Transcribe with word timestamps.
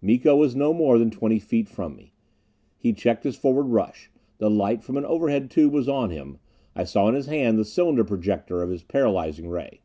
Miko 0.00 0.36
was 0.36 0.54
no 0.54 0.72
more 0.72 0.96
than 0.96 1.10
twenty 1.10 1.40
feet 1.40 1.68
from 1.68 1.96
me. 1.96 2.12
He 2.78 2.92
checked 2.92 3.24
his 3.24 3.34
forward 3.34 3.64
rush. 3.64 4.12
The 4.38 4.48
light 4.48 4.84
from 4.84 4.96
an 4.96 5.04
overhead 5.04 5.50
tube 5.50 5.72
was 5.72 5.88
on 5.88 6.10
him; 6.10 6.38
I 6.76 6.84
saw 6.84 7.08
in 7.08 7.16
his 7.16 7.26
hand 7.26 7.58
the 7.58 7.64
cylinder 7.64 8.04
projector 8.04 8.62
of 8.62 8.70
his 8.70 8.84
paralyzing 8.84 9.48
ray. 9.48 9.80